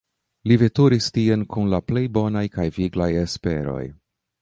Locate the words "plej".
1.91-2.05